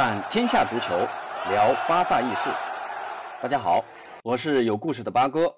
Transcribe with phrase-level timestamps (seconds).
[0.00, 0.96] 看天下足球，
[1.50, 2.48] 聊巴萨轶事。
[3.42, 3.84] 大家好，
[4.22, 5.52] 我是有故事的八哥。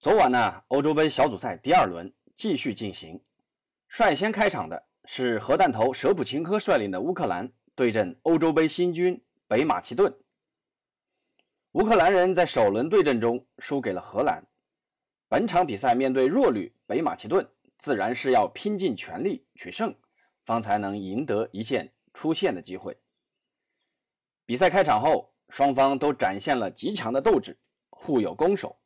[0.00, 3.22] 昨晚呢，欧洲杯小组赛第二轮继续进行，
[3.88, 10.10] 率先开场的是核弹头舍普琴科率领的乌克兰对阵欧洲杯新军北马其顿。
[11.72, 14.42] 乌克兰人在首轮对阵中输给了荷兰。
[15.28, 19.94] 本场比赛面对弱旅北马其顿，自然是要拼尽全力取胜，
[20.46, 22.96] 方才能赢得一线出线的机会。
[24.46, 27.58] 比赛开场后，双方都展现了极强的斗志，
[27.90, 28.78] 互有攻守。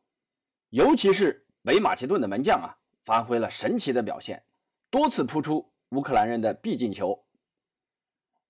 [0.70, 2.74] 尤其是北马其顿的门将啊，
[3.04, 4.42] 发挥了神奇的表现，
[4.88, 7.22] 多次扑出乌克兰人的必进球。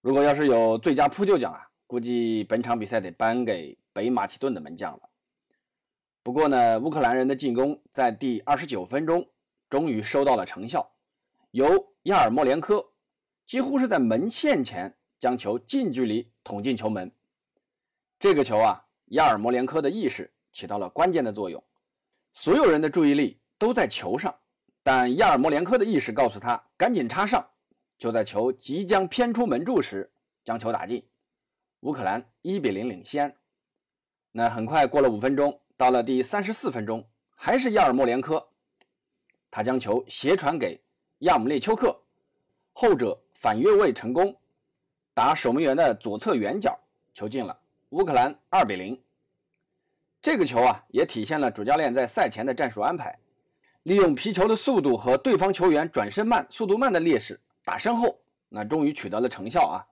[0.00, 5.10] 如果要是有最佳扑救奖啊，估计本场比赛得颁给北马其顿的门将了。
[6.22, 9.28] 不过呢，乌克兰人的进攻在第二十九分钟
[9.68, 10.92] 终于收到了成效，
[11.50, 12.92] 由亚尔莫连科
[13.44, 14.96] 几乎是在门线前。
[15.20, 17.12] 将球近距离捅进球门，
[18.18, 21.62] 这个球啊，亚尔莫连科的意识起到了关键的作用，
[22.32, 24.34] 所有人的注意力都在球上，
[24.82, 27.46] 但亚尔莫连科的意识告诉他赶紧插上，
[27.98, 30.10] 就在球即将偏出门柱时
[30.42, 31.06] 将球打进，
[31.80, 33.36] 乌克兰一比零领先。
[34.32, 38.48] 那很快过了五分钟，到了第三十四分钟，还是亚尔莫连科，
[39.50, 40.80] 他将球斜传给
[41.18, 42.04] 亚姆列丘克，
[42.72, 44.34] 后者反越位成功。
[45.20, 46.74] 打守门员的左侧远角，
[47.12, 47.54] 球进了，
[47.90, 48.98] 乌克兰二比零。
[50.22, 53.14] 这个球啊，也体现了主教练在赛前的战术安排，
[53.82, 58.18] 利用皮球的速度和对方球员转身慢、速度慢的劣势打身后，
[58.48, 59.84] 那终于取得了成效啊。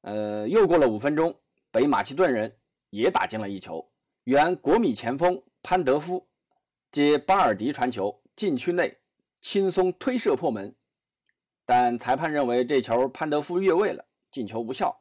[0.00, 1.38] 呃，又过了五分钟，
[1.70, 2.50] 北马其顿人
[2.88, 3.86] 也打进了一球，
[4.24, 6.26] 原国米前锋潘德夫
[6.90, 8.96] 接巴尔迪传球，禁区内
[9.42, 10.74] 轻松推射破门，
[11.66, 14.02] 但裁判认为这球潘德夫越位了。
[14.36, 14.94] 进球无效。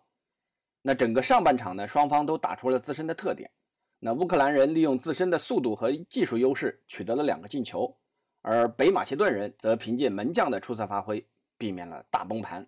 [0.81, 3.51] 那整个上半场呢，双方都打出了自身的特点。
[3.99, 7.97] 那乌克兰人利用自身的速度和技术优势取得了两个进球，
[8.41, 12.65] 而北马其顿人则凭借门将的出色发挥，避免了大崩盘。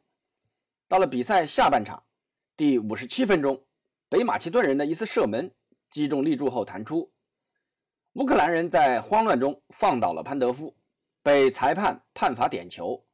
[0.90, 2.04] 到了比赛下半场
[2.58, 3.64] 第五十七分钟，
[4.10, 5.50] 北马其顿人的一次射门
[5.90, 7.10] 击中立柱后弹出，
[8.14, 10.76] 乌克兰人在慌乱中放倒了潘德夫，
[11.24, 13.06] 被裁判判罚点球，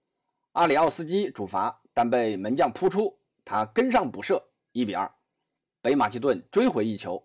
[0.54, 3.20] 阿里奥斯基主罚，但被门将扑出。
[3.46, 5.12] 他跟上补射，一比二，
[5.82, 7.22] 北马其顿追回一球，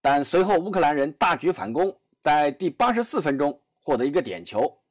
[0.00, 4.82] 但随后乌克兰人大举反攻，在第八十四分钟获得一个点球，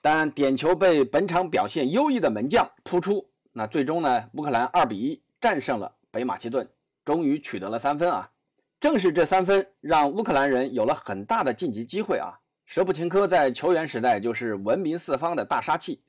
[0.00, 6.68] 但点球被本场表现优异的门将扑出，那最终呢，乌克兰二比一战胜了北马其顿，
[7.04, 8.30] 终于取得了三分啊！
[8.78, 12.34] 正是这三分让乌克兰人有了很大的晋级机会啊！
[12.66, 16.02] 舍普琴科在球员时代就是闻名四方的大杀器，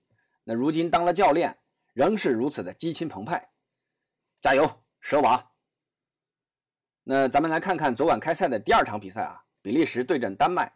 [0.44, 1.58] 那如今当了教练。
[1.94, 3.50] 仍是如此的激情澎湃，
[4.42, 5.52] 加油，舍瓦！
[7.04, 10.74] 那咱们来看看昨晚开赛的第二场比赛啊，比利时对阵丹麦。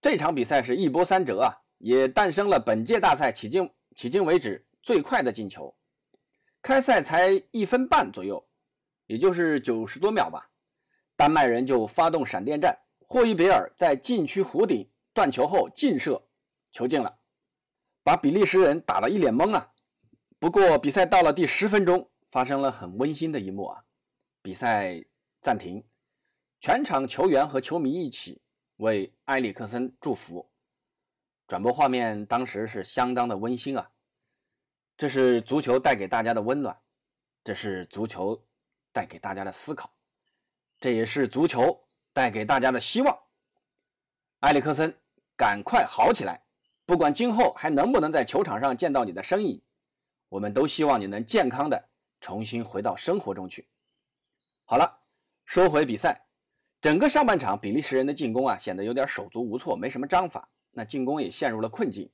[0.00, 5.76] 这场比赛是一波三折啊，也诞生了本届大赛迄今迄今为止最快的进球。
[6.62, 8.48] 开赛才一分半左右，
[9.06, 10.50] 也就是九十多秒吧，
[11.14, 16.26] 丹麦人就发动闪电战，霍伊别尔在禁区弧顶断球后劲射，
[16.72, 17.18] 球进了，
[18.02, 19.72] 把比利时人打了一脸懵啊！
[20.40, 23.84] 不过，比赛到了第十分钟，发生了很温馨的一幕啊！
[24.40, 25.04] 比赛
[25.40, 25.84] 暂停，
[26.60, 28.40] 全场球员和球迷一起
[28.76, 30.48] 为埃里克森祝福。
[31.48, 33.90] 转播画面当时是相当的温馨啊！
[34.96, 36.78] 这是足球带给大家的温暖，
[37.42, 38.40] 这是足球
[38.92, 39.92] 带给大家的思考，
[40.78, 43.18] 这也是足球带给大家的希望。
[44.40, 44.96] 埃里克森，
[45.36, 46.40] 赶快好起来！
[46.86, 49.60] 不管今后还能不能在球场上见到你的身影。
[50.28, 51.88] 我们都希望你能健康的
[52.20, 53.68] 重新回到生活中去。
[54.64, 55.00] 好了，
[55.44, 56.26] 说回比赛，
[56.80, 62.10] 整个上半场比利时人的进攻啊显得有点手足无措，没什么章法，那进攻也陷入了困境。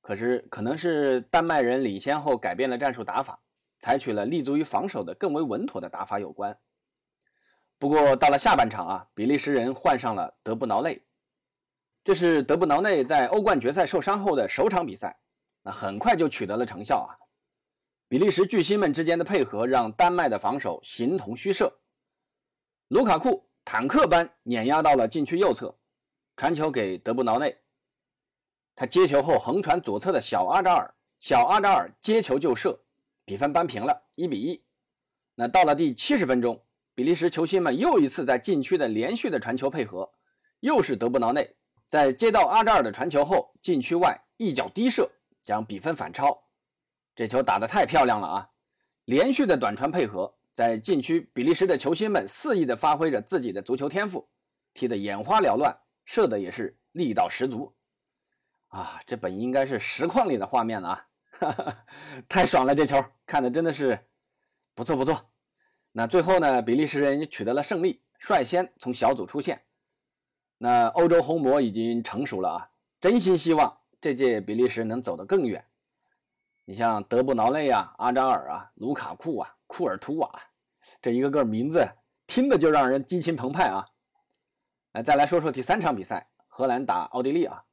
[0.00, 3.38] 可是可能是丹麦人领先后改变了战术打法，
[3.78, 6.58] 采取了立足于防守的更为稳妥的打法有关。
[7.78, 11.02] 不过到了下半场啊，比利时人换上了德布劳内，
[12.02, 15.14] 这是德布劳内在欧冠决赛受伤后的首场比赛，
[15.62, 17.12] 那很快就取得了成效啊。
[18.10, 21.72] 比利时巨星们之间的配合让丹麦的防守形同虚设。
[22.88, 25.72] 卢卡库坦克般碾压到了禁区右侧，
[26.36, 27.56] 传球给德布劳内。
[28.74, 32.76] 他接球后横传左侧的小阿扎尔，小阿扎尔接球就射，
[33.24, 34.60] 比分扳平了，一比一。
[35.36, 36.60] 那到了第七十分钟，
[36.96, 40.10] 比利时球星们又一次在禁区的连续的传球配合，
[40.58, 41.48] 又是德布劳内
[41.86, 45.08] 在接到阿扎尔的传球后，禁区外一脚低射，
[45.44, 46.36] 将比分反超。
[47.20, 48.48] 这球打得太漂亮了啊！
[49.04, 54.26] 连续的短传配合，在禁区，比利时的球星们肆意的发挥着自己的足球天赋，
[54.72, 57.76] 踢得眼花缭乱，射的也是力道十足。
[58.68, 60.88] 啊，这本应该是实况里的画面了
[61.40, 61.76] 啊，
[62.26, 62.74] 太爽了！
[62.74, 63.98] 这球看的真的是
[64.74, 65.30] 不错不错。
[65.92, 69.60] 那最后呢，比利时人取得了胜利，率先从小组出线。
[70.56, 75.62] 那欧洲红魔已经成熟了啊，真心希望这届比利时能走得更远。
[76.70, 80.40] 你像德布劳内啊、阿扎尔啊、卢卡库啊、库尔图瓦，
[81.02, 81.84] 这一个个名字
[82.28, 83.84] 听着就让人激情澎湃啊！
[84.92, 87.64] 来，再来说说第三场比赛，荷兰打奥地利啊。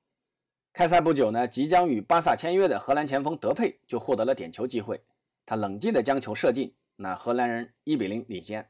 [0.73, 4.99] 开赛不久呢，即将与巴萨签约的荷兰前锋德佩就获得了点球机会，
[5.45, 8.67] 他冷静地将球射进，那荷兰人一比零领先。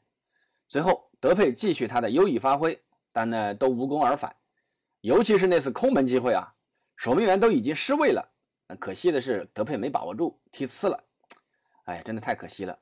[0.68, 2.78] 随后德佩继续他的优异发挥，
[3.14, 4.36] 但呢都无功而返，
[5.00, 6.54] 尤其是那次空门机会啊，
[6.98, 8.34] 守门员都已经失位了，
[8.76, 11.04] 可惜的是德佩没把握住，踢呲了，
[11.86, 12.78] 哎，真的太可惜了。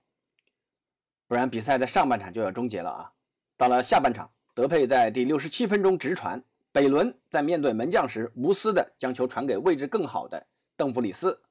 [1.27, 3.11] 不然比赛在上半场就要终结了啊！
[3.57, 6.43] 到了下半场，德佩在第六十七分钟直传。
[6.71, 10.45] 北伦在面对门将时，无私的将球传给位置更好的
[10.75, 11.41] 邓弗里斯，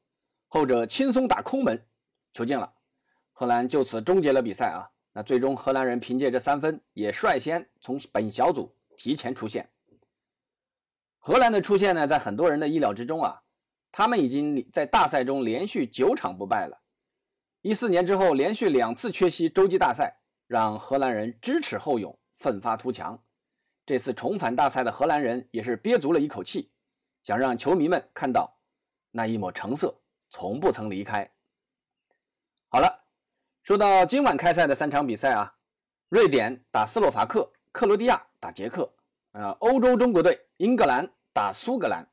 [0.48, 1.82] 后者轻松打空门，
[2.32, 2.70] 球进了，
[3.32, 4.84] 荷兰就此终结了比赛啊！
[5.12, 9.68] 那最终荷兰人凭借这三分，也率先从本小组提前出线。
[11.18, 13.40] 荷兰的出现呢，在很多人的意料之中啊，
[13.96, 16.76] 他们已经在大赛中连续九场不败了，
[17.62, 20.18] 一四年之后连续两次缺席洲际大赛，
[20.48, 23.22] 让荷兰人知耻后勇，奋发图强。
[23.86, 26.72] 这次重返大赛的荷兰人也是憋足了一口气，
[27.22, 28.58] 想让球迷们看到
[29.12, 29.96] 那一抹橙色
[30.28, 31.30] 从不曾离开。
[32.70, 33.04] 好了，
[33.62, 35.54] 说到今晚开赛的三场比赛啊，
[36.08, 38.92] 瑞典打斯洛伐克，克罗地亚打捷克，
[39.30, 42.04] 呃，欧洲中国队英格兰打苏格兰。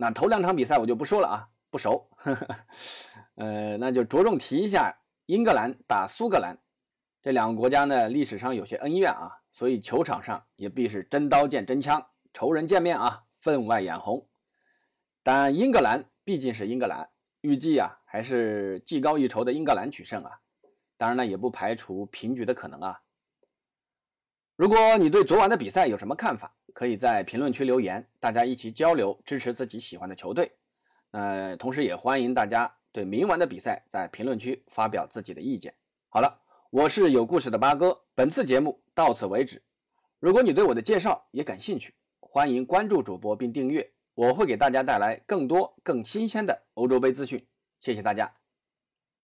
[0.00, 2.08] 那头两场比赛我就不说了啊，不熟，
[3.34, 4.96] 呃，那就着重提一下
[5.26, 6.56] 英格兰打苏格兰。
[7.20, 12.00] 这两个国家呢，历史上有些恩怨啊，所以球场上也必是真刀见真枪，
[12.32, 14.24] 仇人见面啊，分外眼红。
[15.24, 17.10] 但英格兰毕竟是英格兰，
[17.40, 20.38] 预计啊还是技高一筹的英格兰取胜啊。
[20.96, 23.00] 当然呢，也不排除平局的可能啊。
[24.58, 30.50] 如果你对昨晚的比赛有什么看法，可以在评论区留言，大家一起交流，支持自己喜欢的球队。
[31.12, 35.72] 呃，同时也欢迎大家对明晚的比赛在评论区发表自己的意见。
[36.08, 36.42] 好了。
[36.70, 39.62] 我是有故事的八哥，本次节目到此为止。
[40.18, 47.42] 如果你对我的介绍也感兴趣，欢迎关注主播并订阅，我会给大家带来更多更新鲜的欧洲杯资讯。
[47.80, 48.30] 谢谢大家。